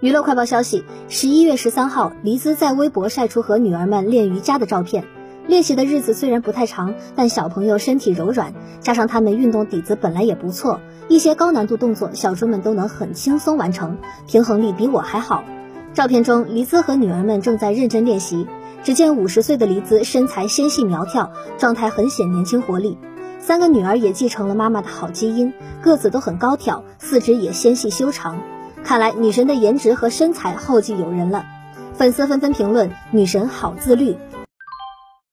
[0.00, 5.04] 娱乐快报消息：十一月十三号，黎姿在微博晒出和女儿们练瑜伽的照片。
[5.46, 13.96] 练习的日子虽然不太长，但小朋友身体柔软，加上他们运动底子本来也不错，一些高难度动作小猪们都能很轻松完成，
[14.26, 15.44] 平衡力比我还好。
[15.94, 18.46] 照片中，黎姿和女儿们正在认真练习。
[18.82, 22.98] 只见五十岁的黎姿身材纤细苗条，状态很显年轻活力。
[23.38, 28.38] 三个女儿也继承了妈妈的好基因，个子都很高挑，四肢也纤细修长。
[28.84, 31.44] 看来女神的颜值和身材后继有人了，
[31.94, 34.16] 粉丝纷纷评论女神好自律，